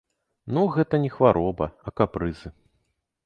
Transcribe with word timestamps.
Ну, 0.57 0.61
гэта 0.77 0.99
не 1.03 1.11
хвароба, 1.17 1.67
а 1.91 1.95
капрызы. 2.01 2.49